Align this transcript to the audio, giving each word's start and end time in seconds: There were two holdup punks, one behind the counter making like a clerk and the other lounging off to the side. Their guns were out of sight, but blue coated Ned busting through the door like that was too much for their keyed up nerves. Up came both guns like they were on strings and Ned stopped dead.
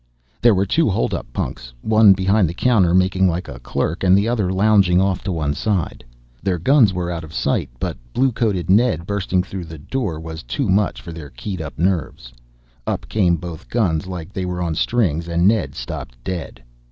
There 0.41 0.55
were 0.55 0.65
two 0.65 0.89
holdup 0.89 1.31
punks, 1.31 1.71
one 1.83 2.13
behind 2.13 2.49
the 2.49 2.55
counter 2.55 2.95
making 2.95 3.27
like 3.29 3.47
a 3.47 3.59
clerk 3.59 4.03
and 4.03 4.17
the 4.17 4.27
other 4.27 4.51
lounging 4.51 4.99
off 4.99 5.23
to 5.25 5.31
the 5.31 5.53
side. 5.53 6.03
Their 6.41 6.57
guns 6.57 6.91
were 6.91 7.11
out 7.11 7.23
of 7.23 7.31
sight, 7.35 7.69
but 7.79 7.97
blue 8.11 8.31
coated 8.31 8.67
Ned 8.67 9.05
busting 9.05 9.43
through 9.43 9.65
the 9.65 9.77
door 9.77 10.15
like 10.15 10.23
that 10.23 10.27
was 10.27 10.41
too 10.41 10.69
much 10.69 11.01
for 11.03 11.11
their 11.11 11.29
keyed 11.29 11.61
up 11.61 11.77
nerves. 11.77 12.33
Up 12.87 13.07
came 13.09 13.35
both 13.35 13.69
guns 13.69 14.07
like 14.07 14.33
they 14.33 14.43
were 14.47 14.63
on 14.63 14.73
strings 14.73 15.27
and 15.27 15.47
Ned 15.47 15.75
stopped 15.75 16.17
dead. 16.23 16.63